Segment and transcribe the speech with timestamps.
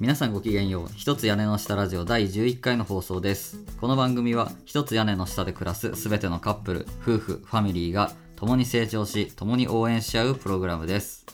[0.00, 0.88] 皆さんごきげんよう。
[0.96, 3.58] 一つ屋根の下ラジオ第11回の放送です。
[3.80, 11.24] この番組は一つ屋根の下で暮らすすべてのカップル夫婦ファミリーが共に成長し共に応援し合うプログラムです。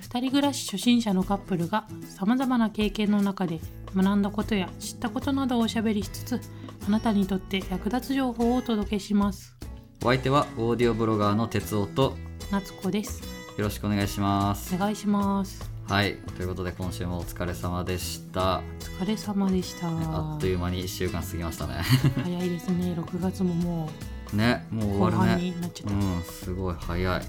[0.00, 3.58] 二人暮らし初心者のカップルがさまざまな経験の中で
[3.96, 6.40] 学んだことや知ったことなどをおしゃべりしつつ
[6.86, 9.56] あなたにとって役立つ情報をお届けします。
[10.02, 12.16] お相手はオーディオブロガーの哲夫と
[12.50, 13.22] 夏子です。
[13.56, 14.74] よろしくお願いします。
[14.74, 18.62] お願いしますはいということで今週もお疲れ様でした。
[19.00, 19.88] お疲れ様でした。
[19.88, 21.76] あっという間に1週間過ぎましたね。
[22.22, 22.92] 早いですね。
[22.92, 23.88] 6月もも
[24.34, 25.50] ねもうう後半終わるね。
[25.50, 27.22] になっちゃった、うんすごい早い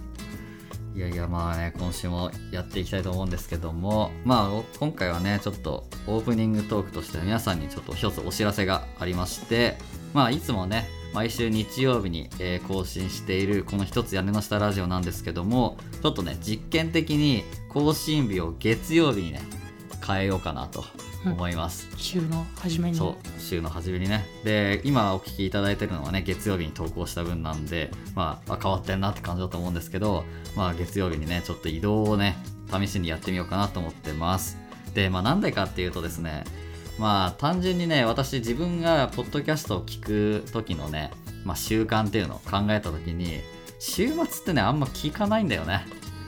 [0.96, 9.78] いやいやまあね今週もやっていきたいと思うんですけどもまあ今回はねちょっとオープニングトークとして皆さんにちょっと一つお知らせがありまして
[10.14, 19.42] まあいつもね毎週日曜日に、え更新しているこの一つ屋根の下ラジオなんですけどもちょっとね実験的に更新日を月曜日にね
[20.06, 20.84] 変えようかなと
[21.26, 22.98] 思います、週の初めに。
[22.98, 24.26] そう週の初めにね。
[24.44, 30.24] で今お聞きいただいてるのはね月曜日に投稿した分なんでまああ変わってんなって感じだと思うんですけど
[30.56, 32.38] まあ月曜日にねちょっと移動をね
[32.72, 34.58] 試しにやってみようかなと思ってます。
[34.94, 36.44] でまあなんでかっていうとですね
[36.98, 41.12] まあ単純にね私自分がポッドキャストを聞く時のね、
[41.46, 43.42] まあ、習慣っていうのを考えた時に
[43.80, 45.86] 週末ってねあんま聞かないんだよね。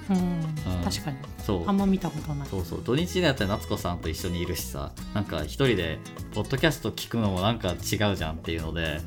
[0.10, 1.18] うん、確かに
[1.52, 1.68] そう。
[1.68, 2.48] あんま見たことない。
[2.48, 2.82] そうそう。
[2.84, 6.00] 土日だったら夏子さんと一緒にいるしさなんか一人で
[6.34, 9.00] ポッドキャスト聞くのもなんか違うじゃんっていうので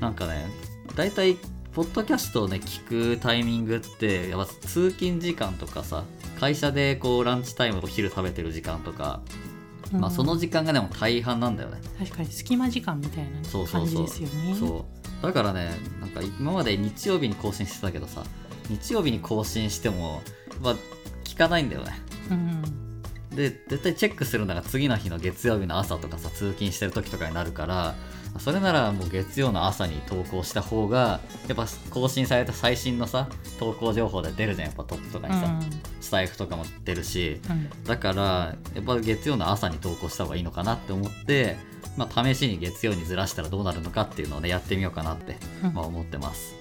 [0.00, 0.46] なんかね
[0.94, 1.36] 大体
[1.72, 6.04] ポッドキャストをね聞くタイミングってやっぱ通勤時間とかさ
[6.40, 9.20] 会社でこうランチタイムお昼食べてる時間とか、
[9.92, 12.28] まあ、うんその時間がでも大半なんだよね、確かに。
[12.30, 14.06] 隙間時間みたいなそうそうそう。
[14.06, 14.54] 感じですよね。
[14.58, 14.86] そ
[15.20, 15.22] う。
[15.22, 18.22] だからねなんか今まで日曜日に更新してたけどさ
[18.68, 20.22] 日曜日に更新しても
[20.60, 20.76] まあ
[21.36, 21.92] 聞かないんだよね。
[22.30, 22.62] うん。
[23.36, 27.94] で絶対チェックするのが次の日の月曜日の朝とかさ通勤してる時とかになるから
[28.38, 33.28] それならもう月曜の朝に投稿した方がやっぱ更新された最新のさ
[33.60, 35.60] 投稿情報で出るじゃんやっぱトップとかにさ、
[36.00, 37.40] スタイフとかも出るし。
[37.50, 37.84] うん。
[37.84, 41.56] だからやっぱ月曜の朝に投稿した方がいいのかなって思って、
[41.96, 45.74] まあ、試しに月曜にずらしたらどうなるのかっていうのをねやってみようかなって、うん。
[45.74, 46.54] まあ、思ってます。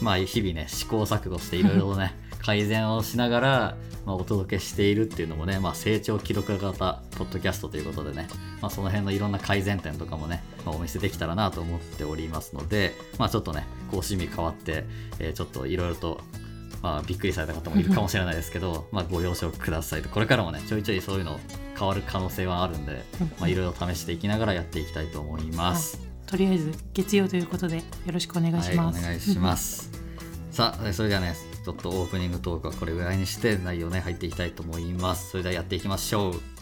[0.00, 2.14] まあ日々ね試行錯誤していろいろね
[2.46, 8.28] 改善をしながら、まあ、お届けしているっていうのもね、まあ、成長記録型ポッドキャストということでね、
[8.62, 14.84] まあ、その辺のいろんな改善点とかもね、まあ、お見せできたらなと思っておりますので、まあ、ちょっとね更新日変わって、
[15.18, 16.20] えーちょっといろいろと
[16.82, 21.40] まあ、びっくりされた方もいるかもしれないですけど、 まあ、ご了承くださいとこれからもねちょいちょいそういうの
[21.76, 23.02] 変わる可能性はあるんで、
[23.46, 25.98] いろいろ試していきながらやっていきたいと思います。
[26.26, 29.90] とりあえず月曜ということでよろしくお願いします、はい、お願いします。
[30.52, 31.34] さあ、それではね、
[31.66, 35.30] ちょっとオープニングトークはこれぐらいにして内容ね、入っていきたいと思います。
[35.30, 36.55] それではやっていきましょう。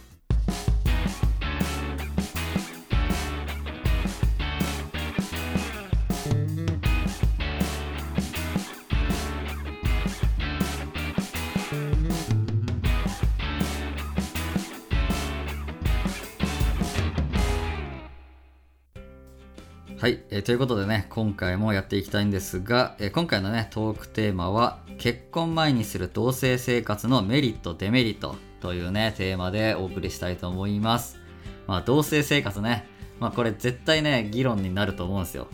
[20.45, 31.19] ということでね、今回もやっていきたいんですが、えー今回のね、トークテーマは、結婚前にする同性生活のメリット、デメリットというね、テーマでお送りしたいと思います。
[31.67, 32.87] まあ、同性生活ね、
[33.21, 35.49] まあ、これ絶対ね、議論になると思うんですよ。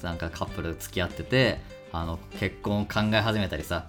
[0.00, 1.58] なんかカップル付き合ってて、
[1.90, 3.88] あの、結婚を考え始めたりさ、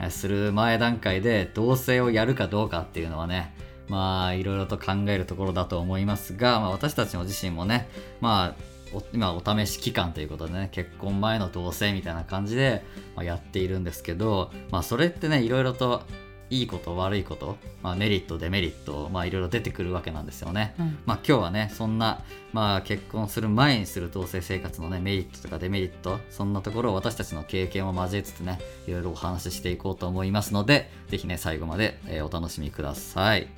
[0.00, 3.54] えする前段階で同性をやるかどうかっていうのはね、
[3.88, 7.90] まあ、いろいろと考えるところだと思いますが、まあ、私たちの自身もね、
[8.22, 12.84] まあ、お今お試し期間ということでね結婚前の同棲みたいな感じで、
[13.16, 16.02] まあ、やっているんですけど、まあ、それってねいろいろと
[16.50, 20.74] いいこと悪いこと、まあ、メリットデメリット、まあ、いろいろ出てくるわけなんですよね。
[20.78, 33.48] うんまあ、今日はねそんな、まあ、結婚する前にする同棲生活のねメリットとかデメリットそんなところを私たちの経験を交えつつねいろいろお話ししていこうと思いますのでぜひね最後まで、えーお楽しみください。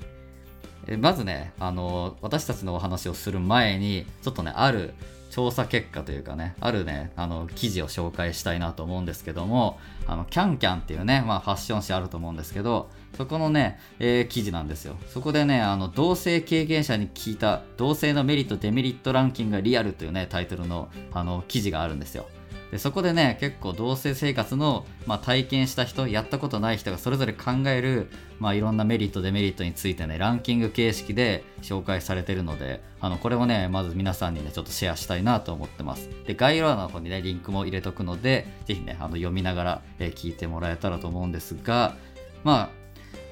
[0.86, 4.94] えまずね、あの私たちのお話をする前にちょっとねある
[5.30, 14.96] 調査結果というかねあるねあの記事を紹介したいなと思うんですけどもあのキャンキャンっていうね、まあ、ファッション誌あると思うんですけどそこのね、えー記事なんですよ。
[15.08, 22.28] そこでねあの同性経験者に聞いた同性のメリットデメリットランキングがリアルというねタイトルのあの記事があるんですよ。
[22.70, 36.08] でそこでね結構同性生活の、まあ、体験した人やったことない人がそれぞれ考える、まあ、いろんなメリットデメリットについてねランキング形式で紹介されてるのであのこれをねまず皆さんにねちょっとシェアしたいなと思ってます。
[36.26, 41.96] で概要欄の方にねリンクも入れとくのでぜひねあの読みながら、え聞いてもらえたらと思うんですが
[42.44, 42.70] まあ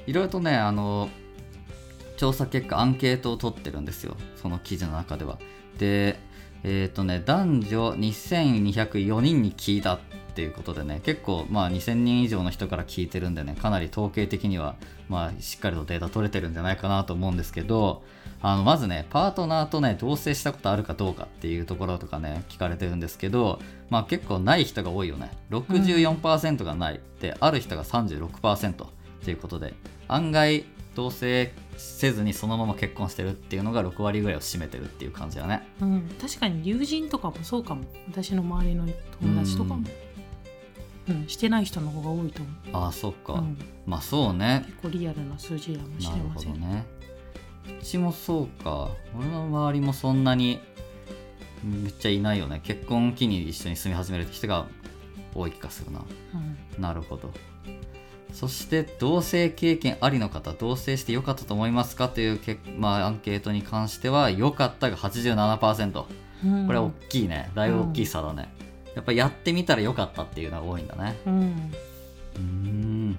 [0.06, 1.08] いろいろとねあの
[2.16, 4.16] 調査結果アンケートを取ってるんですよ。
[4.36, 5.38] その記事の中では。
[5.78, 6.18] で
[6.64, 9.98] えっ、とね男女2204人に聞いたっ
[10.34, 14.76] ていうことでね結構まあ2000人以上の人から聞いてるんでねかなり統計的には
[15.08, 18.04] まあしっかりとデータ取れてるんじゃないかなと思うんですけど
[18.40, 23.58] あのまずねパートナーとね同棲したことあるかどうかっていうところとかね聞かれてるんですけど
[23.90, 25.32] まあ結構ない人が多いよね。
[25.50, 29.74] 64%がない、である人が36%ということで
[30.06, 35.66] 案外同棲せずにそのまま結婚してるっていうのが6割ぐらいを占めてるっていう感じだね。
[35.80, 37.84] うん、確かに友人とかもそうかも。
[38.10, 38.86] 私の周りの
[39.20, 39.88] 友達とかも、
[41.08, 41.26] うん。
[41.28, 44.64] してない人の方が多いと思ああそっか、う、うん、まあそうね。
[44.66, 46.84] 結構リアルな数字かもしれません、ね。
[47.80, 48.90] うちもそうか。
[49.16, 50.60] 俺の周りもそんなに
[51.62, 52.60] めっちゃいないよね。
[52.64, 54.66] 結婚を機に一緒に住み始める人が
[55.34, 56.00] 多い気がするな。
[56.34, 56.82] うん。
[56.82, 57.32] なるほど
[58.32, 66.04] そして同棲経験ありの方同棲して良かったと思いますかというけ、まあ、アンケートに関しては良かったが87%
[66.44, 66.66] うん。
[66.66, 67.50] これは大きいね。
[67.54, 68.48] だいぶ大きい差だね、
[68.94, 71.16] やっぱやってみたら良かったっていうのが多いんだね。
[71.26, 71.72] うん。
[72.36, 73.10] うーん。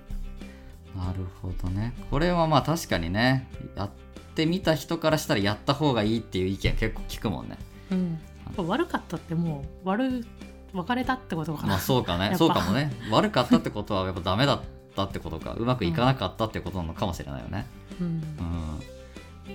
[0.95, 1.93] なるほどね。
[2.09, 3.89] これはまあ確かにねやっ
[4.35, 7.57] てみた人からしたらやった方がいいっていう意見結構聞くもんね。
[7.91, 8.19] うん、
[8.67, 10.25] 悪かったってもう悪
[10.73, 12.35] 別れたってことかな、まあそうかね。
[12.37, 12.91] そうかもね。
[13.11, 14.55] 悪かったってことはやっぱダメだ。
[14.55, 17.67] ったってことかうまくいかなかったってことなのかもしれないよね。
[17.99, 18.23] うん。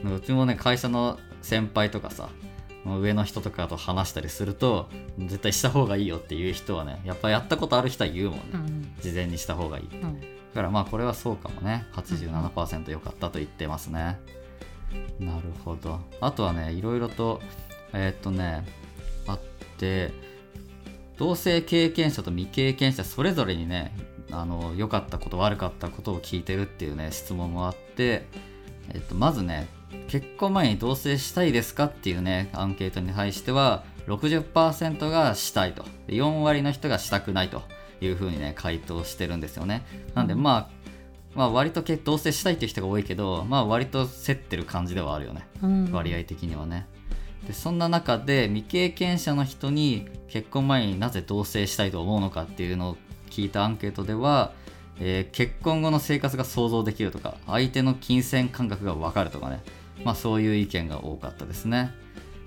[0.04, 0.14] うん。
[0.14, 2.28] うちもね会社の先輩とかさ
[2.86, 8.94] 上の人とかと話したりすると絶対した方がいいよっていう人はねやっぱやったことある人は言うもんね、うん。
[9.00, 9.84] 事前にした方がいい。
[9.84, 10.20] うん。
[10.20, 11.86] だからまあこれはそうかもね。
[11.94, 14.18] 87%良かったと言ってますね、
[15.18, 16.00] なるほど。
[16.20, 17.40] あとはねいろいろと
[17.92, 18.64] えーっとね
[19.26, 19.40] あっ
[19.78, 20.12] て
[21.16, 23.96] 同性経験者と未経験者それぞれにね
[24.40, 28.26] あの良かったこと悪かったことを聞いてるっていうね質問もあって、
[28.92, 29.66] えっと、まずね
[30.08, 35.84] 結婚前に同棲したいですかっていうねアンケートに対しては60%がしたいと。
[36.06, 37.62] で4割の人がしたくないと
[38.00, 39.82] いうふうにね回答してるんですよね。
[40.14, 40.84] なんでまあ
[41.34, 45.46] まあ割とけ同棲したいっていう人が多いけどまあ割と競ってる感じではあるよね。
[45.62, 45.92] うん。
[45.92, 46.86] 割合的にはね。
[47.46, 52.96] でそんな中で未経験者の人に結婚前になぜ同棲したいと思うのかっていうのを
[53.34, 54.52] 聞いたアンケートでは、
[55.00, 59.60] えー結婚後の生活が想像できるとか相手の金銭感覚が分かるとかね。
[60.04, 61.90] まあそういう意見が多かったですね。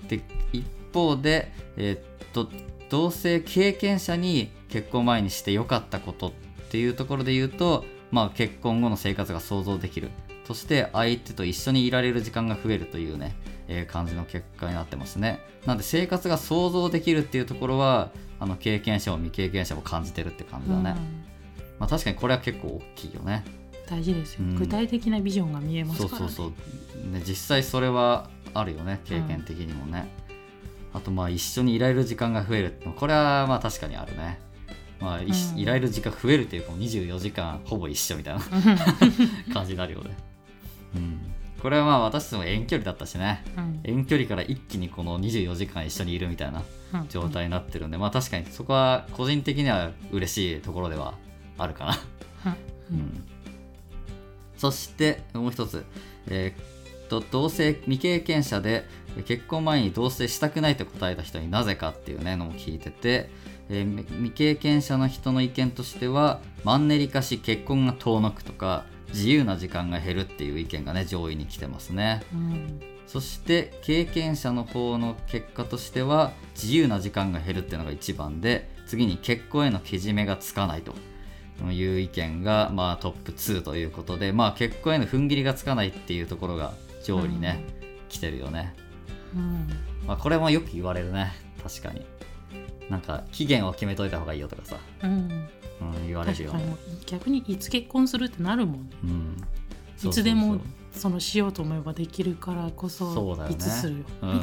[0.08, 0.64] で一
[0.94, 2.48] 方で、えーっと
[2.88, 6.32] 同性経験者に結婚前にして良かったことっ
[6.70, 10.10] ていうところで言うと、まあ、結婚後の生活が想像できる。
[10.46, 13.34] そして相手と一緒にいられる時間が増えるというね、
[13.68, 15.40] えー感じの結果になってますね。
[15.66, 18.10] なんで生活が想像できるっていうところは
[18.40, 20.96] あの経験者も未経験者も感じてるって感じだね、
[21.78, 23.44] まあ確かにこれは結構大きいよね。
[23.88, 24.54] 大事ですよ、うん。
[24.56, 26.52] 具体的なビジョンが見えますから、ね、そうそう
[26.94, 30.08] そう、ね、実際それはあるよね経験的にもね、
[30.92, 32.80] あとまあ一緒にいられる時間が増える。
[32.96, 34.40] これはまあ確かにあるね。
[35.00, 35.58] まあ、いしうん。
[35.58, 38.40] いられる時間増えるっていうかもう24時間ほぼ一緒みたいな
[39.54, 40.16] 感じになるよね、
[40.96, 41.20] うん、
[41.62, 43.44] これはまあ私たちも遠距離だったしね。
[43.56, 43.80] うん。
[43.84, 46.62] 遠距離から一気にこの24時間一緒にいるみたいな
[46.94, 47.08] うん。
[47.08, 51.14] 状態になってるんで、まあ確かにそこは個人的には嬉しいところでは
[51.58, 51.86] あるか
[52.44, 52.52] な。
[52.90, 52.98] うん。
[52.98, 53.24] うん。
[54.56, 55.84] そしてもう一つ、
[56.28, 56.64] えーっ
[57.08, 58.84] と同性未経験者で
[59.16, 63.30] えー結婚前に同棲したくないと答えた人になぜかっていうねのも聞いてて、
[63.70, 72.22] えーみ未経験者の人の意見としてはマンネリ化し結婚が遠のくとか自由な時間が減るっていう意見がね上位に来てますね。
[72.32, 72.80] うん。
[73.06, 80.94] そして経験者の方の結果としては自由な時間が減るっていうのが一番で次に結婚へのけじめがつかないと。
[81.72, 86.72] いう意見が、まあ、トップ2ということで、まあ、結婚への踏ん切りがつかないっていうところが
[87.02, 87.64] 上位にね、
[88.08, 88.76] 来てるよね、
[89.34, 89.68] うん。
[90.06, 91.32] まあ、これもよく言われるね。
[91.60, 92.06] 確かに
[92.88, 95.10] なんか期限を決めといた方がいいよとかさ、うん。
[95.80, 96.76] うん、言われるよね。
[97.06, 98.90] 逆にいつ結婚するってなるもんね。
[99.04, 99.36] うん。
[100.02, 100.60] いつでも
[100.92, 103.54] そのしようと思えばできるからこそそうだよね。
[103.54, 104.04] いつするよ。
[104.20, 104.42] そうそうう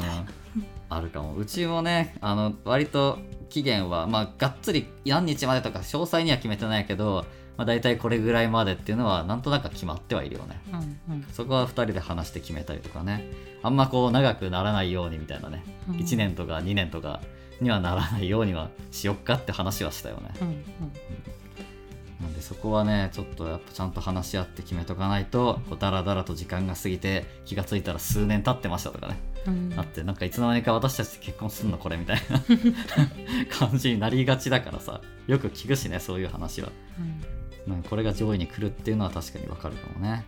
[0.88, 1.34] あるかも。
[1.36, 7.26] うちもねあの割と期限はまあがっつり何日までとか詳細には決めてないけど、
[7.56, 10.60] まあ、大体これぐらいまでっていうのはなんとなく決まってはいるよね。
[10.72, 11.26] うんうん。
[11.32, 13.24] そこは2人で話して決めたりとかね。
[13.62, 15.96] あんまこう長くならないようにみたいなね、うん。
[15.96, 17.20] 1年とか2年とか
[17.60, 20.64] にはならないようにはしよっかって話はしたよね、うん
[22.20, 29.18] なんでそこはねちょっとやっぱちゃんと話し合って決めとかないとこうダラダラと時間が過ぎて気がついたら数年経ってましたとかね。
[29.46, 29.78] うん。
[29.78, 32.40] ってなんかいつの間にか私たち結婚するのこれみたいな。
[33.58, 35.02] 感じになりがちだからさ。
[35.26, 36.70] よく聞くしねそういう話は。
[37.66, 37.72] うん。
[37.72, 40.24] なんかこれが上位に来るっていうのは確かにわかるかもね。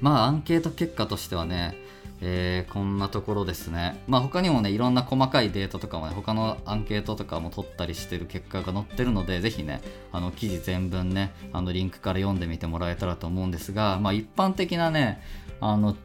[0.00, 1.76] まあアンケート結果としてはね、
[2.24, 4.00] えーこんなところですね。
[4.06, 15.20] まあ他にもねいろんな細かいデータとかもね他のアンケートとかも取ったりしてる結果が載ってるのでぜひねあの記事全文ねあのリンクから読んでみてもらえたらと思うんですがまあ一般的なね
[15.60, 15.96] あの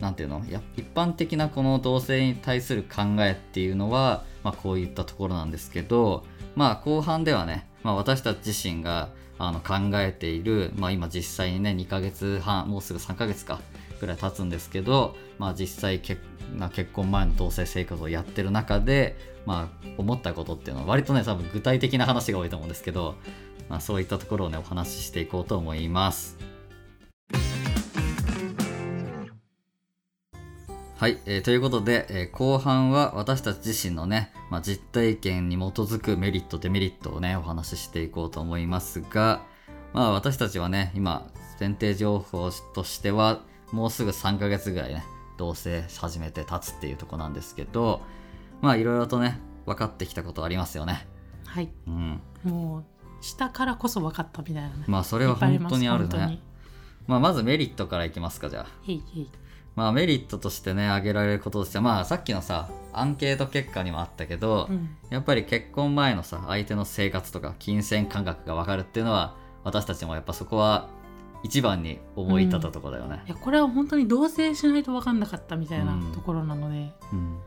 [0.00, 0.44] なんていうの？
[0.46, 6.24] いや一般的なこの同性に対する考えっていうのは、まあ、こういったところなんですけど、
[6.56, 13.60] まあ、後半ではね、まあ、私たち自身があの考えている、まあ、今実際にね2ヶ月半もうすぐ3ヶ月か
[14.00, 16.20] ぐらい経つんですけど、まあ、実際結
[16.92, 23.16] 婚前の同性生活をやってる中で、まあ、思ったことっていうのは割とね多分具体的な話が多いと思うんですけど、
[23.68, 26.36] まあ、そういったところをねお話ししていこうと思います。
[30.96, 39.42] はい、えーということで、えー後半は私たち自身のね、まあ、実体験に基づくメリットデメリットをねお話ししていこうと思いますが、
[39.92, 43.42] まあ、私たちはね今前提情報としては
[43.72, 45.04] もうすぐ3ヶ月ぐらいね
[45.36, 48.02] 同棲し始めて経つっていうとこなんですけど
[48.60, 51.06] まあいろいろとね分かってきたことありますよね。
[51.46, 51.70] はい。
[51.86, 54.84] うん、もうしたからこそ分かったみたいなね。
[54.86, 56.40] まあそれは本当にあるね。
[57.06, 58.66] まあ、まずメリットからいきますかじゃあ。
[58.86, 59.30] へいへい。
[59.76, 64.96] まあメリットとしてね挙げられることとしてはまあさっきのさアンケート結果にもあったけど、うん。
[65.10, 70.88] やっぱり結婚前のさ相手の生活とか金銭感覚が分かるっていうのは私たちもやっぱそこは
[71.44, 73.22] 一番に思い立ったところだよね。
[73.26, 73.28] い。
[73.28, 76.12] やこれは本当に同棲しないと分かんなかったみたいなうん。
[76.12, 77.38] ところなので、うん、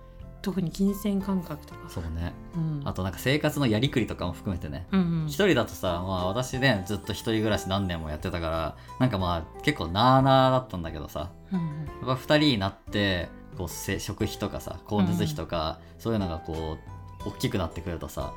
[0.44, 1.90] 特に金銭感覚とか。
[1.90, 2.32] そうね。
[2.56, 4.88] うん、あとなんか生活のやりくりとかも含めてね。
[4.92, 5.28] うんうん。
[5.28, 11.32] 一人だとさ、まあ、私ねずっと一人暮らし何年もやってたからなんかまあ結構なあなあだったんだけどさ。
[11.52, 12.08] うんうん。
[12.08, 16.78] やっぱ2人になってこうせ食費とかさ光熱費とか、そういうのがこ
[17.26, 18.34] う大きくなってくるとさ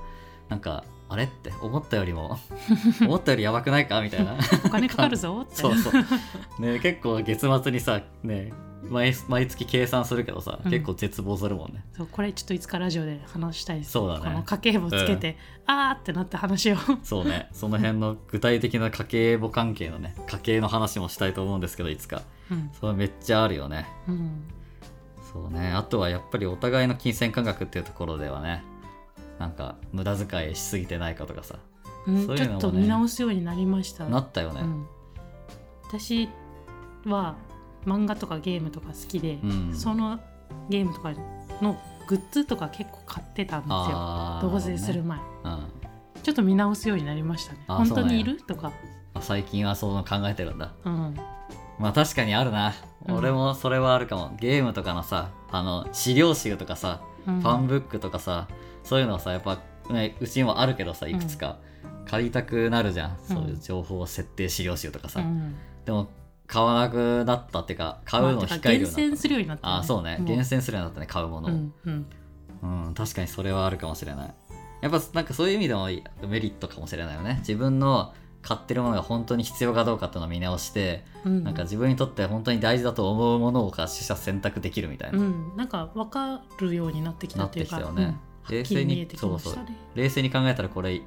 [0.49, 1.25] なんかあれ？
[1.25, 2.39] って思ったよりも
[3.03, 4.01] 思ったよりやばくないか？
[4.01, 4.37] みたいな。
[4.65, 5.57] お金かかるぞ って。
[5.57, 8.53] そうそう、ね、結構月末にさね
[8.89, 10.71] 毎毎月計算するけどさ、うん。
[10.71, 11.85] 結構絶望するもんね。
[11.93, 13.91] そうこれちょっといつかラジオで話したいです。
[13.93, 14.25] そうだね。
[14.25, 15.37] この家計簿つけて、
[15.67, 16.77] あーってなった話を。
[17.03, 17.49] そうね。
[17.53, 22.23] その辺の具体的な家計簿関係のね家計の話もしたいと思うんですけどいつか。
[22.51, 22.71] うん。
[22.81, 23.87] それめっちゃあるよね。
[24.09, 24.45] うん。
[25.33, 25.73] そうね。
[25.73, 28.65] あとはやっぱりお互いの金銭感覚っていうところではね
[29.41, 31.57] なんか無駄遣いしすぎてないかとかさ。
[32.07, 32.61] うんそういうのもね。
[32.61, 34.05] ちょっと見直すようになりました。
[34.05, 34.61] なったよね。
[34.61, 34.87] うん、
[35.89, 36.29] 私
[37.07, 37.37] は
[37.87, 39.75] 漫画とかゲームとか好きで、うん。
[39.75, 40.21] その
[40.69, 41.13] ゲームとか
[41.63, 44.39] のグッズとか結構買ってたんですよ。
[44.43, 45.65] 同棲する前、うん。
[46.23, 47.59] ちょっと見直すようになりましたね。
[47.67, 48.37] 本当にいる？
[48.43, 48.73] とか。
[49.15, 50.73] あ最近はそう考えてるんだ。
[50.85, 51.17] うん。
[51.79, 52.75] まあ確かにあるな、
[53.07, 53.17] うん。
[53.17, 54.37] 俺もそれはあるかも。
[54.39, 57.41] ゲームとかのさあの資料集とかさ、うん。
[57.41, 58.49] ファンブックとかさ
[58.85, 59.59] そういうのはさやっぱ、
[59.91, 61.59] ね、うちにもあるけどさいくつか、
[62.07, 66.09] 借りたくなるじゃん、そういう情報設定資料集とかさ、うんでも
[66.47, 70.19] 買わなくなったっていうか買うの控えるようになった、厳選するようになった、あそうね。
[70.19, 72.07] も厳選するようになったね買うものを、うんうん。
[72.63, 74.35] うん、確かにそれはあるかもしれない。
[74.81, 77.37] やっぱなんかそういう意味でもメリットかもしれないよね。
[77.39, 81.45] 自分の買ってるものが本当に必要かどうかっていうのを見直して、うん。
[81.45, 85.19] なんか自分にとって本当に大事だと思うものを取捨選択できるみたいな。
[85.19, 87.79] うん、なんか分かるようになってきたっていうか。
[87.79, 88.19] なってきたよね
[88.49, 91.03] 冷静にしたね冷静に考えたらこれ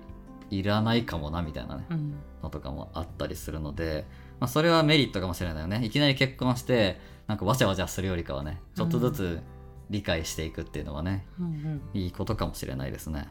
[0.50, 4.06] いらないかもなみたいなね、うんのとかもあったりするので、
[4.40, 5.84] まあ、それはメリットかもしれないよね。
[5.86, 9.40] いきなり結婚してなんかわちゃわちゃするよりかはね、ちょっとずつ
[9.90, 13.28] 理解していくっていうのはね、うんうんいいことかもしれないですね。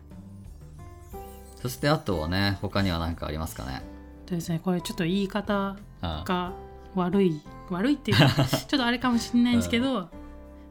[1.61, 3.83] そしてあとはね、他には何かありますかね？
[4.27, 6.53] でですねこれちょっと言い方あが
[6.95, 10.09] 悪い悪いっていうか ちょっとあれかもしれないんですけど、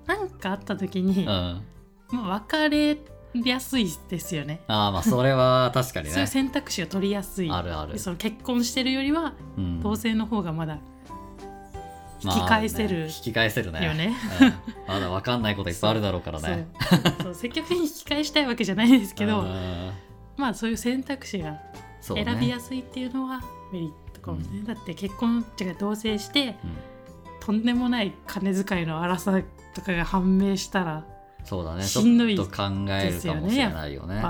[0.07, 1.61] なんかあった時に、あ
[2.11, 2.17] うん。
[2.17, 2.97] まあ、別れ
[3.33, 6.27] やすいですよねああ、まあそれは確かにそういうね。
[6.27, 7.97] 選択肢を取りやすいあるある。
[7.97, 10.79] その結婚してるよりはうん同性の方がまだ
[12.23, 13.85] 引き返せるまあね引き返せるね。
[13.85, 14.13] よね。
[14.41, 14.53] うん
[14.87, 16.67] まだ分かんないこといっぱいあるだろうからね。
[17.23, 19.91] そう積極的に引き返したいわけじゃないですけどうん
[20.37, 21.59] まあそういう選択肢が
[22.01, 26.77] 選びやすいっていうのはメリットかもしれない、だって結婚違う同棲してうん
[27.39, 29.41] とんでもない金遣いの荒さ
[29.73, 31.05] とかが判明したら
[31.43, 31.83] そうだね。
[31.83, 34.23] ちしんどいょっと考えるかもしれないよね。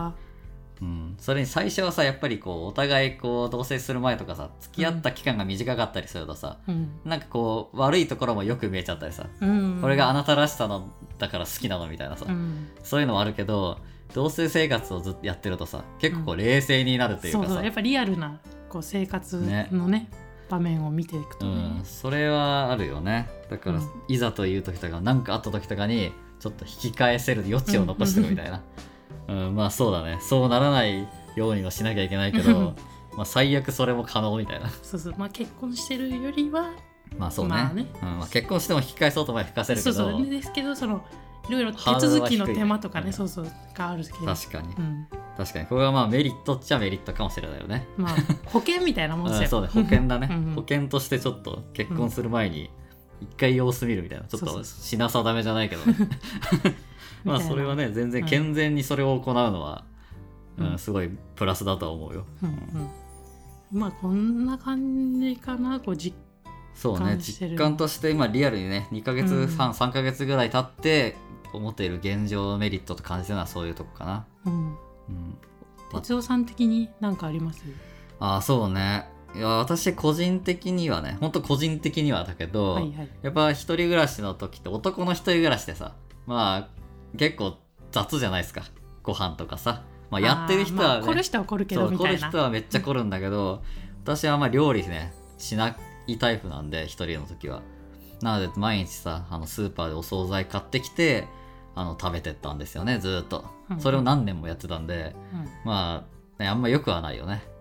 [0.82, 6.90] うん、それに最初はさやっぱりこうお互いこう同棲する前とかさ付き合った期間が短かったりするとさ、うん。
[7.06, 9.78] なんかこう悪いところもよく見えちゃったりさ、うん。
[9.80, 10.90] これがあなたらしさの
[11.20, 12.70] だから好きなのみたいなさ、うん。
[12.82, 13.78] そういうのもあるけど
[14.16, 17.64] 同棲生活をずっとやってるとさ結構こう冷静になるというかさ、そうそう。
[17.64, 19.40] やっぱリアルなこう生活
[19.72, 20.10] のね
[20.50, 23.30] 場面を見ていくとね、うん、それはあるよね。
[23.52, 23.88] だから、うん。
[24.08, 26.12] いざという時とか何かあった時とかに
[26.42, 28.64] ちょっと引き返せる余地を残しておくみたいな、
[29.28, 30.18] うんまあそうだね。
[30.22, 32.46] そうならないようにはしなきゃいけないけうん。
[32.46, 32.76] ど
[33.16, 34.68] まあ最悪それも可能みたいな。
[34.82, 35.14] そうそう。
[35.18, 36.72] まあ結婚してるよりは
[37.16, 37.86] まあそうね,、まあね。
[38.02, 40.26] うんまあ、結婚しても引き返そうと思えば引かせるけどそうそう。
[40.28, 41.06] ですけどその
[41.48, 44.26] いろいろ手続きの手間とかねうんそうそうがあるけど。
[44.26, 44.74] 確かに。
[44.74, 45.08] うん、
[45.38, 45.66] 確かに。
[45.68, 47.86] これはまあメリットっちゃメリットかもしれないよね。
[47.98, 49.60] まあ保険みたいなもんですよ。
[49.62, 49.88] うんそうね。
[49.88, 50.28] 保険だね。
[50.32, 50.56] うんうん。
[50.56, 52.72] 保険としてちょっと結婚する前に
[53.22, 54.26] 一回様子見るみたいな。
[54.26, 56.10] ちょっと品定めじゃないけどね。
[57.24, 59.84] まあそれはね全然健全にそれを行うのは、
[60.58, 60.72] うん。
[60.72, 62.26] うん、すごいプラスだとは思うよ。
[62.42, 62.54] うんう
[63.78, 63.80] ん。
[63.80, 66.16] まあこんな感じかなこう実
[66.74, 69.48] そうね実感として今リアルにね2ヶ月うん。
[69.48, 71.16] 半、3ヶ月ぐらい経って
[71.54, 74.26] 思っている現状メリットと感じてるのはそういうとこかな。
[74.46, 74.54] うん。
[74.54, 74.76] うん。
[75.92, 77.64] 哲夫さん的に何かあります？
[78.20, 83.10] ああそうねいや私個人的にはねほんと個人的にはだけど、はいはい。
[83.22, 85.96] やっぱ一人暮らしの時って男の一人暮らしってさ
[86.26, 87.58] まあ結構
[87.92, 88.64] 雑じゃないですか。
[89.04, 92.12] ご飯とかさ、まあ、やってる人はね、まあ凝る人は凝るけどみたいな。
[92.12, 93.64] る人はめっちゃ凝るんだけど
[94.04, 95.76] 私はあんま料理ねしな
[96.08, 97.62] いタイプなんで一人の時は。
[98.22, 101.28] なので毎日さあのスーパーでお惣菜買ってきて
[101.74, 103.46] あの食べてったんですよねずーっと。
[103.70, 105.48] うんそれを何年もやってたんでうん。
[105.64, 106.06] ま
[106.38, 107.61] あ、ね、あんま良くはないよね、う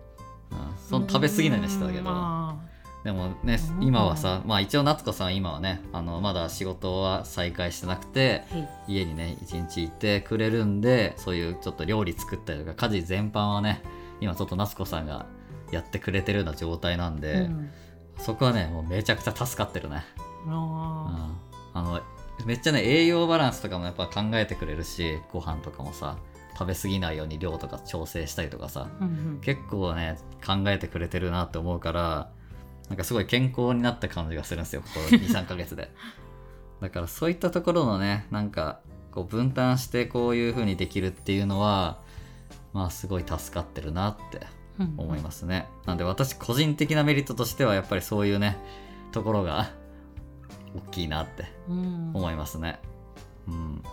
[0.89, 2.03] その食べ過ぎないようにしてたけうん。
[2.03, 2.65] どま
[3.03, 3.83] でもねうん。
[3.83, 8.69] 今はさまあ一応夏子さんは今はねあのまだ仕事は再開してなくてあはい。
[8.87, 13.81] 家にね一日いてくれるんでそういうちょっと料理作ったりとか家事全般はね
[14.19, 15.25] 今ちょっと夏子さんが
[15.71, 17.71] やってくれてるような状態なんで、うん。
[18.17, 20.03] そこはねもうめちゃくちゃ助かってるね、
[20.45, 21.35] うん、あ
[21.73, 22.01] あの
[22.45, 26.17] めっちゃね栄養バランスとかもやっぱ考えてくれるしご飯とかもさ
[26.61, 32.29] 食べ過ぎないように量とか調整したりとかさーうんうん結構ね考えてくれてるなって思うから
[32.87, 35.91] なんかすごい健康になった感じがするんですよここ23ヶ月で
[36.81, 38.79] だからそういったところのねなんか
[39.11, 41.99] こう分担してこういう風にできるっていうのは
[42.73, 44.45] まあすごい助かってるなって
[44.79, 48.57] うん思いますねなんで私個人的なメリットとしてはやっぱりそういうね
[49.11, 49.71] ところが
[50.75, 52.79] 大きいなってうん思いますね。
[53.47, 53.83] うん。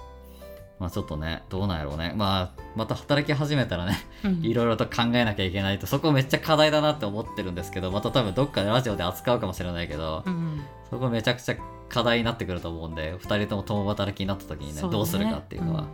[0.78, 2.12] まあちょっとね、どうなんやろうね。
[2.16, 4.44] まあ、また働き始めたらね、うん。
[4.44, 11.56] いろいろと考えなきゃいけないと、そこめっちゃ課題だなって思ってるんですけど、また多分どっかでラジオで扱うかもしれないけど、うんそこめちゃくちゃ
[11.90, 14.92] 課題になってくると思うんで、二人とも共働きになった時にね、そうだね。
[14.92, 15.86] どうするかっていうのは、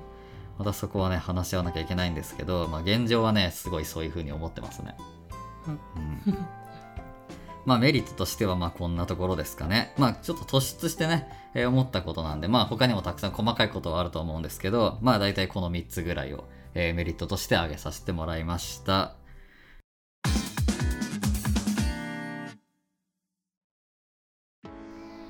[0.59, 4.97] またそこはね、話し合わなきゃいけないんですけど、まあ現状はね、すごいそういう風に思ってますね。
[5.67, 5.71] う
[6.31, 6.47] ん
[7.65, 9.95] まあメリットとしてはまあこんなところですかね。
[9.97, 19.15] まあちょっと突出してね、えー思ったことなんで、まあ他にもたくさん細かいことはあると思うんですけど、まあ大体この3つぐらいを、えーメリットとして挙げさせてもらいました。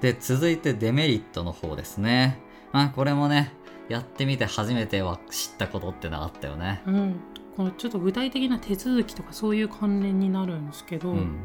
[0.00, 2.38] で、続いてデメリットの方ですね。
[2.72, 3.52] まあこれもね、
[3.88, 6.82] やってみて初めては知ったことってのがあったよね。
[6.86, 7.20] うんうん
[7.56, 11.36] このちょっと具体的な手続きとかそういう関連になるんですけど、うん。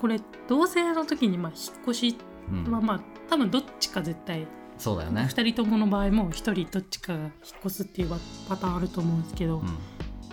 [0.00, 2.16] これ同棲の時にまあ引っ越し
[2.50, 4.46] うんはまあ多分どっちか絶対、
[4.78, 5.28] そうだよね。
[5.30, 7.30] 2人ともの場合も1人どっちかが引っ
[7.66, 8.08] 越すっていう
[8.48, 9.78] パターンあると思うんですけど、うん。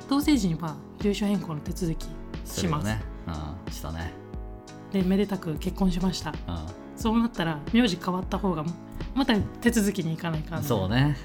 [0.09, 2.07] 同棲時にまあ住所変更の手続き
[2.45, 3.01] しますね。
[3.27, 3.71] うん。
[3.73, 4.13] したね。
[4.91, 6.35] でめでたく結婚しましたうん。
[6.95, 8.63] そうなったら名字変わった方が
[9.13, 11.17] また手続きに行かないかんそうね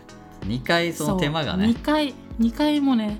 [0.42, 3.18] 2回その手間がね2回2回もね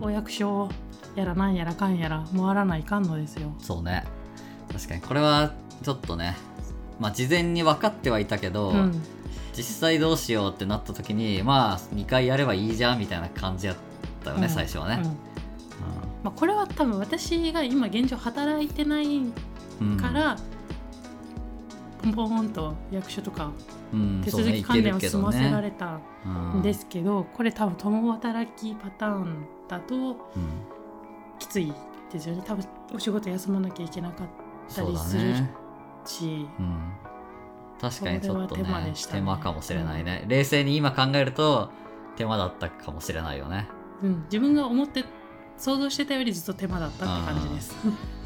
[0.00, 0.68] うんお役所
[1.16, 4.04] やらなんやらかんやら回らないかんのですよそうね
[4.78, 5.00] 確かに。
[5.02, 6.36] これはちょっとね
[7.00, 9.02] まあ事前に分かってはいたけど、うん。
[9.54, 13.76] 実際どうしようってなった時にまあ2回やればいいじゃんみたいな感じやっ
[14.24, 14.48] たよね、うん。
[14.50, 15.02] 最初はね。
[15.02, 15.14] うん、ま
[16.26, 19.06] あ、これは多分私が今現状働いてない
[19.80, 20.36] うん、から、
[22.02, 23.52] ポンポンと役所とか
[23.92, 30.14] うん、手続き関連を済ませらねれたうんんですけど、これ多分共働きパターンだとうん。
[31.38, 31.72] きつい
[32.12, 32.42] ですよね。
[32.46, 32.64] 多分
[32.94, 35.50] お仕事休まなきゃいけなかっそうだたりするね。
[36.04, 36.92] し、うん。
[37.80, 38.92] 確かにちょっとね手間ね。
[39.10, 41.70] 手間かもしれないね、冷静に今考えると
[42.16, 43.68] 手間だったかもしれないよね。
[44.02, 45.04] うん、自分が思って
[45.56, 47.74] 想像してたよりずっと手間だったって感じです。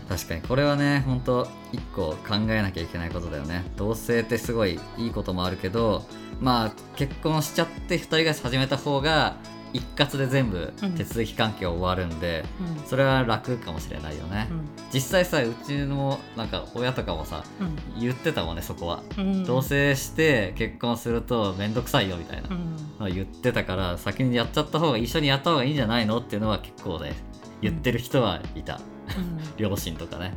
[0.08, 3.64] 確かにこれはね本当一個考えなきゃいけないことだよね。
[3.76, 6.04] 同棲ってすごいいいこともあるけど
[6.40, 9.36] まあ結婚しちゃって2人暮らし始めた方が
[9.72, 10.94] 一括で全部うん。
[10.94, 12.86] 手続き関係終わるんで、うん。
[12.86, 14.68] それは楽かもしれないよね、うん。
[14.92, 18.00] 実際さうちのなんか親とかもさうん。
[18.00, 19.44] 言ってたもんねそこは、うん。
[19.44, 22.48] 同棲して結婚すると面倒くさいよみたいな。
[22.50, 22.76] うん。
[22.98, 27.14] のを言ってたから先にやっちゃった方が一緒にやった方がいいんじゃないのっていうのは結構ね
[27.60, 28.76] 言ってる人はいた、
[29.16, 29.38] うん。
[29.56, 30.34] 両親とかね。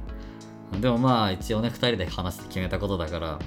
[0.82, 3.40] でもまあ一応ね2人で話して決めたことだから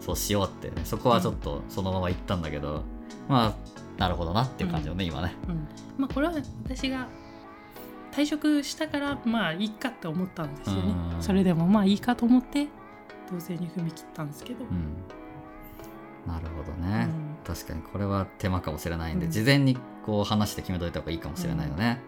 [0.00, 2.82] そうしようってねそこはちょっとそのまま言ったんだけど、
[3.28, 3.54] まあ
[3.98, 5.34] なるほどなっていう感じよね、今ね。
[5.48, 5.68] うん。
[5.98, 6.34] まあこれは
[6.64, 7.08] 私が
[8.12, 10.94] 退職したからまあいいかって思ったんですよね。
[11.16, 11.22] うん。
[11.22, 12.68] それでもまあいいかと思って
[13.30, 16.32] 同棲に踏み切ったんですけど、うん。
[16.32, 17.54] なるほどね、うん。
[17.54, 19.32] 確かにこれは手間かもしれないんで、うん。
[19.32, 22.00] 事前にこう話して決めといた方がいいかもしれないよね、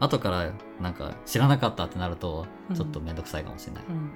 [0.00, 4.10] 後からなんか知らなかったってなるとうんちょっと面倒くさいかもしれない、うん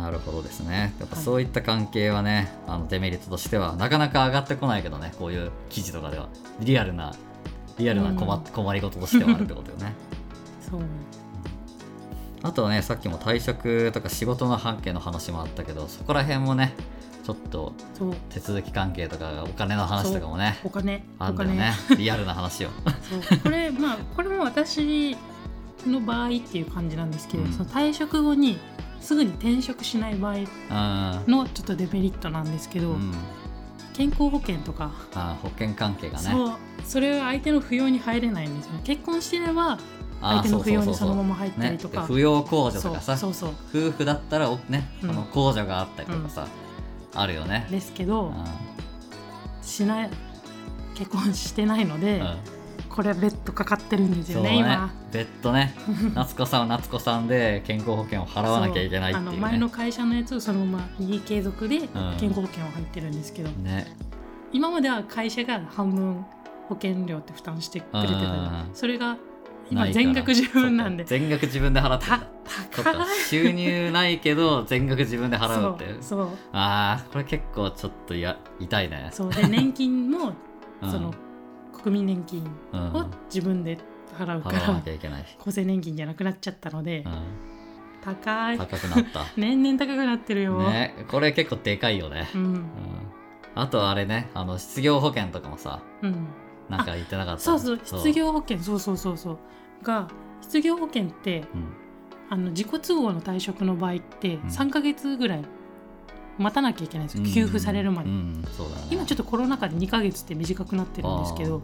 [0.00, 0.94] なるほどですね。
[0.98, 1.24] やっぱはい。
[1.24, 6.28] そういった関係はね、あのデメリットとしてはなかなか上がってこないけどねこういう記事とかでは。
[6.60, 7.12] リアルな
[7.78, 8.42] リアルな困,、うん。
[8.44, 9.94] 困りごととしてはあるってことよね。
[10.68, 10.80] そう。
[12.42, 16.74] あとはねさっきも退職とか仕事の関係の話もあったけどそこら辺もね
[17.22, 17.74] ちょっと
[18.30, 21.04] 手続き関係とかお金の話とかもねお金。
[21.18, 21.72] おあんだよね。
[21.88, 21.98] 金。
[22.02, 22.70] リアルな話を。
[23.42, 25.16] これまあこれも私
[25.86, 27.52] の場合っていう感じなんですけど、うん。
[27.52, 28.58] その退職後に
[29.00, 30.44] すぐに転職しない場合うん
[31.26, 33.12] のちょっとデメリットなんですけど、うん。
[33.94, 36.30] 健康保険とか、あ保険関係がね。
[36.30, 36.56] そう。
[36.84, 38.80] それは相手の扶養に入れないんですよね。
[38.84, 39.78] 結婚してれば
[40.22, 43.16] あ相手の扶養にううそうのまま入ったねりとか、扶養控除とかさ。
[43.16, 45.08] そうそう夫婦だったらおね、うん。
[45.08, 46.46] その控除があったりとかさ、
[47.14, 47.66] あるよね。
[47.70, 48.44] ですけど、うん。
[49.62, 50.10] しない
[50.94, 52.59] 結婚してないので、うん
[52.90, 54.56] これは別途かかってるんですよねね。
[54.58, 54.92] 今。
[55.12, 55.74] 別途ね。
[56.14, 59.36] 夏子さんは夏子さんで健康保険を払わなきゃいけないっていうね。
[59.36, 61.88] の前の会社のやつをそのまま任意継続でん。
[62.18, 63.86] 健康保険は入ってるんですけど、ね
[64.52, 66.24] 今までは会社が半分
[66.68, 68.70] 保険料って負担してくれてたうん。
[68.74, 69.16] それが
[69.70, 71.04] 今全額自分なんで。
[71.04, 72.06] 全額自分で払って
[72.72, 79.10] 高い収入ないけど全額自分で払うってそうああこれ結構ちょっとや痛いね。
[79.12, 79.42] そうそう。
[79.42, 80.32] で年金も
[80.82, 80.90] うん。
[80.90, 81.14] その
[81.82, 82.80] 国民年金うん。
[82.94, 83.78] を自分で
[84.18, 87.08] 払うからきゃいけない、厚生年金じゃなくなっちゃったのでう
[88.04, 88.56] 高い。
[88.56, 89.24] ん、高くなった。
[89.36, 92.42] 年々高くなってるよ、ねこれ結構でかいよね、うん。
[92.42, 92.64] うん、
[93.54, 96.26] あとあれねあの失業保険とかもさうん。
[96.68, 97.40] なんか言ってなかった？
[97.42, 98.58] そうそう失業保険。
[98.58, 99.38] そうそうそうそう。
[99.82, 100.08] が
[100.40, 101.64] 失業保険ってうん。
[102.30, 104.40] あの自己都合の退職の場合ってん。
[104.42, 105.44] 3ヶ月ぐらい
[106.40, 108.10] 待たなきゃいけないんですよ、給付されるまで、
[108.90, 111.62] 今ちょっとコロナ禍で2ヶ月って短くなってるんですけど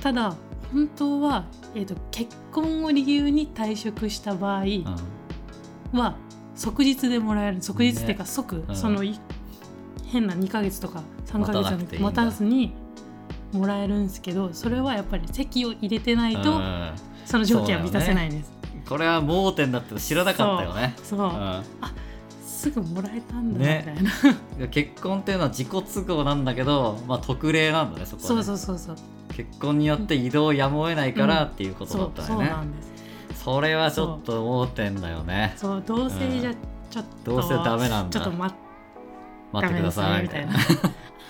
[0.00, 0.36] ただ
[0.72, 4.84] 本当は、えー、と結婚を理由に退職した場合うん。
[5.92, 6.16] は
[6.54, 8.76] 即日でもらえる即日っていうか即、うん。
[8.76, 9.18] そのい
[10.06, 12.10] 変な2ヶ月とか3ヶ待たなくていいんだ。
[12.10, 12.72] 月待たずに
[13.52, 16.92] もらえるんですけどそれはやっぱり籍を入れてないとうん。
[17.24, 18.52] その条件は満たせないんです。
[18.88, 20.94] これは盲点だって知らなかったよね。
[21.02, 21.22] そう、う。
[21.24, 21.62] ん
[22.72, 24.10] すぐもらえたんだみねたいな、
[24.58, 29.06] いや結婚っていうのは自己都合なんだけど、まあ、特例なんだねそこは、ね、そうそうそうそう。
[29.34, 32.96] 結婚によって移動をやむを得ないからっていうことだそうそうったよね、なんです。
[33.44, 35.54] それはちょっと盲点だよね。
[35.56, 35.82] そう。
[35.86, 36.54] 同性じゃ
[36.90, 38.20] ちょっと、どうせダメなんだ。
[38.20, 38.54] ちょっと待
[39.52, 40.52] 待ってくださいみたいな。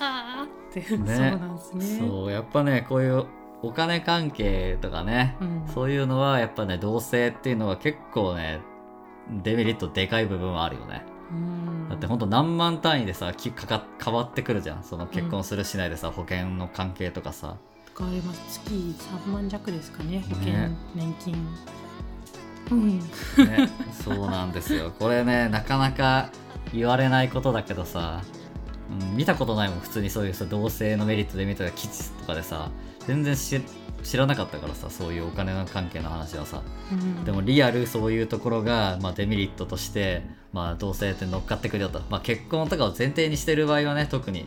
[0.01, 2.09] あ ーって、そうなんですね。
[2.09, 3.27] そうやっぱねこういう
[3.62, 5.62] お金関係とかね、うん。
[5.75, 8.61] そういうのはやっぱね同性っていうのは結構ね
[9.42, 11.05] デメリットでかい部分はあるよね。
[11.11, 11.15] うん
[11.89, 14.85] だってほんと何万単位でさきかか変わってくるじゃん。
[14.85, 17.57] その結婚するしないでさ、保険の関係とかさ。
[17.97, 18.61] 変わります。
[18.61, 20.25] 月3万弱ですかね。
[20.29, 21.35] 保険、ね年金。
[22.71, 23.05] うんね、
[23.93, 24.93] そうなんですよ。
[24.99, 26.31] これねなかなか
[26.73, 28.23] 言われないことだけどさ、
[28.91, 29.81] うん、見たことないもん。
[29.81, 32.71] 普通にそういうさ同性のメリットで見たら基地とかでさ
[33.07, 33.61] 全然知
[34.07, 36.62] 知らなかったからさそういうお金の関係の話はさ。
[36.92, 37.25] うん。
[37.25, 44.47] でもリアルそういうところが、まあ、デメリットとして、まあ、同性って乗っかってくるよと、まあ、結婚とかを前提にしてる場合はね特に。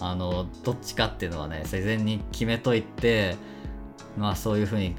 [0.00, 3.36] あのどっちかっていうのはね事前に決めといて
[4.18, 4.96] まあそういうふうに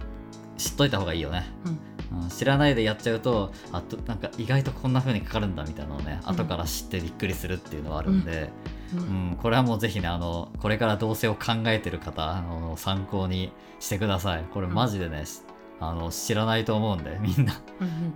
[0.58, 1.95] 知っといた方がいいよね、うん
[2.30, 6.30] 知らないでやっちゃうとあとなんか意外とこんな風にかかるんだみたいなのをね、うん。
[6.30, 8.50] 後から知ってびっくりするっていうのはあるんで、
[8.94, 9.32] ううん。
[9.32, 14.44] んこれはもうぜひねあのこれから同性を考えてる方あの参考にしてください。
[14.54, 15.42] これマジでね、し
[15.80, 17.54] あの知らないと思うんで みんな。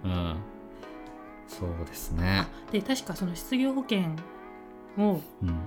[0.04, 0.36] うん
[1.48, 2.46] そうですね。
[2.72, 4.02] で確かその失業保険
[4.98, 5.58] をうん。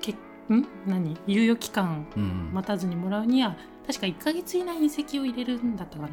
[0.00, 0.66] けん？
[0.86, 1.16] 何？
[1.26, 6.08] 猶予期間うん、待たずにもらうには確か1ヶ月以内に籍を入れるんだったかな。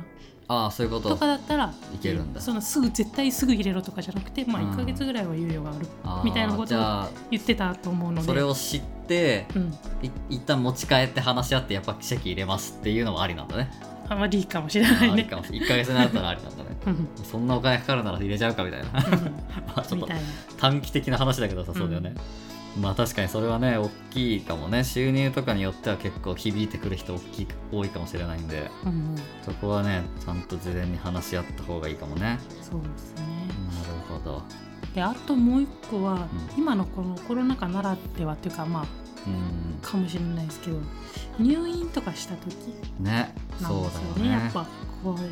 [0.47, 1.10] ああそういうこと。
[1.10, 2.41] とかだったらいけるんだ。
[2.41, 4.71] そのすぐ絶対すぐ入れろとかじゃなくて、まあ、うん。
[4.71, 8.27] 1ヶ月ぐらいは猶予があるみたいなことを言ってたと思うので。
[8.27, 13.71] それを知ってうん、い一旦持ち帰って話し合ってやっぱ席入れますっていうのもありなんだね。
[14.08, 15.23] あまりいいかもしれないね。
[15.23, 15.67] かもしれない。
[15.67, 16.69] 1ヶ月になったらありなんだね。
[16.88, 17.08] うん。
[17.23, 18.88] そんなお金かかるなら入れちゃうかみたいな。
[18.91, 18.99] ま
[19.77, 20.21] あちょっとみたいな。
[20.58, 22.15] 短期的な話だけどさそうだよね、
[22.77, 24.84] まあ確かにそれはね大きいかもね。
[24.84, 28.69] 収入とかによっては結構響いてくる人大きい多いかもしれないんで。
[28.84, 32.39] うんうん、そこはねちゃんと事前に話し合った方がいいかもね。
[32.62, 33.23] そうですね。
[33.71, 34.43] なるほど。
[34.93, 36.62] であともう一個は、うん。
[36.62, 39.09] 今のこのコロナ禍ならではっていうかまあうん
[39.82, 40.77] かもしれないですけど
[41.39, 42.55] 入院とかした時
[42.99, 43.84] ねなそう
[44.17, 44.29] だよね。
[44.29, 44.65] やっぱ
[45.03, 45.32] 怖いのは。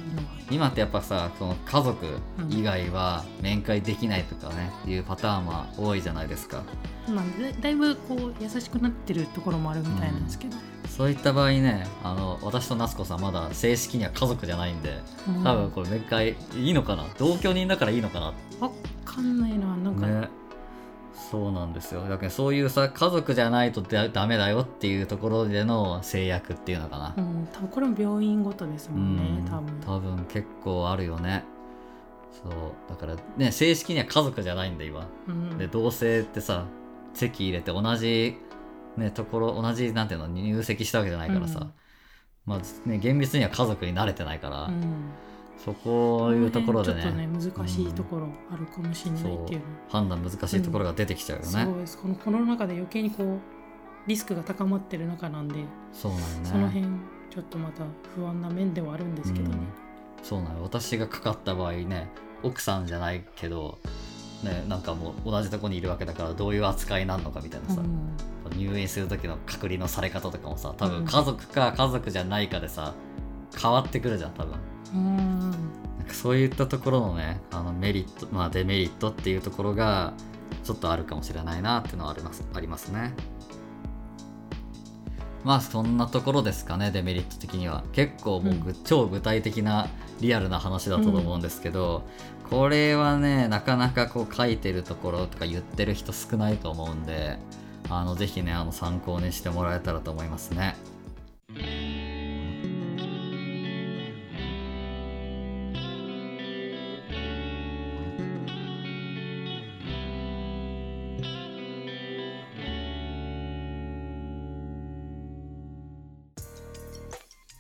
[0.50, 2.06] 今ってやっぱさその家族
[2.50, 6.64] 以外は面会できないとかね、いうパターンは多いじゃないですか。
[7.10, 10.56] まあだだいぶこう優しくなってるところもあるみたいなんですけど、
[10.88, 15.44] そういった場合ねあの私と夏子さんまだ正式には家族じゃないんでうん。
[15.44, 17.06] 多分これ面会いいのかな？
[17.18, 18.34] 同居人だからいいのかな？
[18.60, 18.72] わ
[19.04, 20.30] かんないななんか、ね
[21.18, 22.08] そうなんですよ。
[22.08, 27.14] だけどそういうさ家族じゃないとだダメだよっていうところでの制約っていうのかな。
[27.18, 29.80] うん、多分これも病院ごとですもんね、うん多分。
[29.82, 31.44] 多分結構あるよね。
[32.32, 32.54] そう。
[32.88, 35.08] だからね正式には家族じゃないんだ今。
[35.28, 35.58] うん。
[35.58, 36.66] で同棲ってさ
[37.14, 38.38] 籍入れて同じ
[38.96, 41.72] ねところ同じなんていうの入籍したわけじゃないからさ、うん。
[42.46, 45.12] まあね厳密には家族に慣れてないから、うん
[45.58, 47.02] そこいうところでね。
[47.02, 49.60] 辺ちょっとね難しいところあるかもしれないっていう。
[49.60, 51.98] のは、判断難しいところが出てきちゃうよね、そうです。
[51.98, 53.40] このコロナ禍で余計にこう
[54.08, 55.56] リスクが高まってる中なんで、
[55.92, 56.40] そうなんよね。
[56.44, 56.86] その辺
[57.30, 57.84] ちょっとまた
[58.16, 59.58] 不安な面ではあるんですけどね、
[60.24, 62.10] そうなの私がかかった場合ね
[62.44, 63.78] 奥さんじゃないけど
[64.44, 68.58] ねなんかもう同じとこにいるわけだからどういう扱いになるのかみたいなさ、うん。
[68.58, 70.92] 入院する時の隔離のされ方とかもさ多うん。
[71.04, 72.94] 分家族か家族じゃないかでさ
[73.62, 74.56] 変わってくるじゃん多分
[74.94, 75.52] うん。
[75.52, 80.14] なんかそういったところのねあのメリットまあデメリットっていうところが
[80.64, 83.14] ちょっとあるかもしれないなっていうのはありますありますね。
[85.44, 87.84] まあそんなところですかねデメリット的には。
[87.94, 89.88] 結構もうぐ、超具体的な
[90.20, 92.04] リアルな話だったと思うんですけど、
[92.50, 97.38] これはねなかなかこう書いてるところとか言ってる人少ないと思うんで
[97.90, 100.76] あのぜひねあの参考にしてもらえたらと思いますね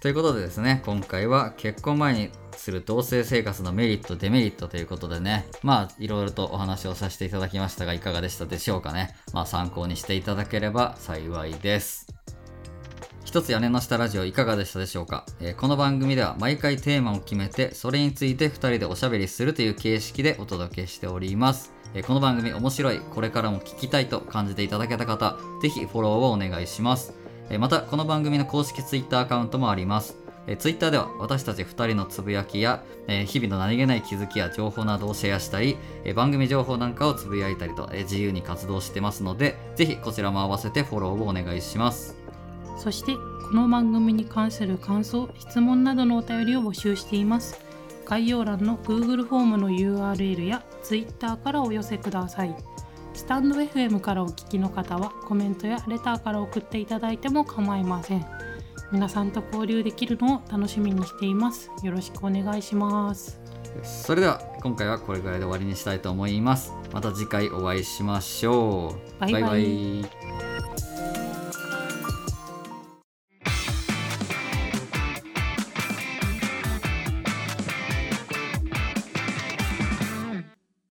[0.07, 9.17] ということでですね今回は結婚前にする同棲生活のメリットデメリットということでねまあいろいろとお話をさせていただきましたがいかがでしたでしょうかね。
[9.33, 12.07] まあ参考にしていただければ幸いです。
[13.25, 27.26] 一つ屋根の下ラジオいかがでしたでしょうか、えーこの番組では毎回テーマを決めてそれについて2人でおしゃべりするという形式でお届けしております、えーこの番組面白いこれからも聞きたいと感じていただけた方ぜひフォローをお願いします。
[27.59, 30.17] またこの番組の公式 Twitter アカウントもあります。
[30.47, 32.83] えー Twitter では私たち2人のつぶやきや、
[33.25, 35.77] 日々の何気ない気づきや情報などをシェアしたり、
[36.15, 42.15] 番組情報なんかをつぶやいたりと、自由に活動してますのでぜひこちらも合わせてフォローをお願いします。
[42.77, 43.21] そしてこ
[43.53, 47.59] の番組に関する感想質問などのお便りを募集しています。
[48.05, 52.55] 概要欄の Google フォームの URL や Twitter からお寄せください。
[53.17, 58.25] スタンド FM からお聞きの方はコメントやレターから送っていただいても構いません。
[58.91, 61.71] 皆さんと交流できるのを楽しみにしています。
[61.83, 63.39] よろしくお願いします。
[63.83, 66.73] それでは今回はこれぐらいで終わりにしたいと思います。
[66.93, 69.19] また次回お会いしましょう。
[69.19, 69.41] バイバイ。
[69.41, 70.16] バイバイ